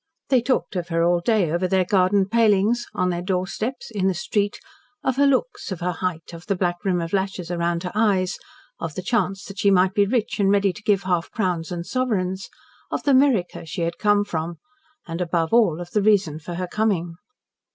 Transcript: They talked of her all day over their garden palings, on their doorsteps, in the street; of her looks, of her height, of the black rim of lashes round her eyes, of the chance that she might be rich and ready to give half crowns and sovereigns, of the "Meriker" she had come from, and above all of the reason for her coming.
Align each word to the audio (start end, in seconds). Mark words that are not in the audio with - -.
They 0.29 0.41
talked 0.41 0.75
of 0.75 0.87
her 0.87 1.03
all 1.03 1.19
day 1.19 1.51
over 1.51 1.67
their 1.67 1.85
garden 1.85 2.25
palings, 2.27 2.87
on 2.95 3.11
their 3.11 3.21
doorsteps, 3.21 3.91
in 3.91 4.07
the 4.07 4.15
street; 4.15 4.59
of 5.03 5.17
her 5.17 5.27
looks, 5.27 5.71
of 5.71 5.79
her 5.81 5.91
height, 5.91 6.33
of 6.33 6.47
the 6.47 6.55
black 6.55 6.77
rim 6.83 6.99
of 6.99 7.13
lashes 7.13 7.51
round 7.51 7.83
her 7.83 7.91
eyes, 7.93 8.39
of 8.79 8.95
the 8.95 9.03
chance 9.03 9.45
that 9.45 9.59
she 9.59 9.69
might 9.69 9.93
be 9.93 10.07
rich 10.07 10.39
and 10.39 10.49
ready 10.49 10.73
to 10.73 10.81
give 10.81 11.03
half 11.03 11.29
crowns 11.29 11.71
and 11.71 11.85
sovereigns, 11.85 12.49
of 12.89 13.03
the 13.03 13.13
"Meriker" 13.13 13.63
she 13.63 13.81
had 13.83 13.99
come 13.99 14.25
from, 14.25 14.57
and 15.07 15.21
above 15.21 15.53
all 15.53 15.79
of 15.79 15.91
the 15.91 16.01
reason 16.01 16.39
for 16.39 16.55
her 16.55 16.65
coming. 16.65 17.17